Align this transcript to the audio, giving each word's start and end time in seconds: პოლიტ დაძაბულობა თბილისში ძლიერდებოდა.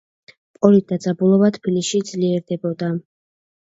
პოლიტ 0.59 0.87
დაძაბულობა 0.93 1.53
თბილისში 1.61 2.05
ძლიერდებოდა. 2.11 2.95